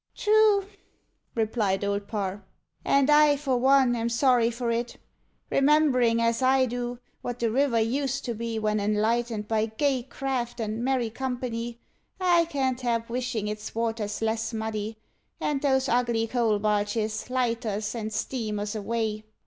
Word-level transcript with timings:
"True," 0.15 0.65
replied 1.35 1.83
Old 1.85 2.07
Parr; 2.07 2.43
"and 2.83 3.07
I, 3.07 3.37
for 3.37 3.57
one, 3.59 3.95
am 3.95 4.09
sorry 4.09 4.49
for 4.49 4.71
it. 4.71 4.97
Remembering, 5.51 6.19
as 6.19 6.41
I 6.41 6.65
do, 6.65 6.97
what 7.21 7.37
the 7.37 7.51
river 7.51 7.79
used 7.79 8.25
to 8.25 8.33
be 8.33 8.57
when 8.57 8.79
enlightened 8.79 9.47
by 9.47 9.67
gay 9.67 10.01
craft 10.01 10.59
and 10.59 10.83
merry 10.83 11.11
company, 11.11 11.79
I 12.19 12.45
can't 12.45 12.81
help 12.81 13.09
wishing 13.11 13.47
its 13.47 13.75
waters 13.75 14.23
less 14.23 14.53
muddy, 14.55 14.97
and 15.39 15.61
those 15.61 15.87
ugly 15.87 16.25
coal 16.25 16.57
barges, 16.57 17.29
lighters, 17.29 17.93
and 17.93 18.11
steamers 18.11 18.73
away. 18.73 19.25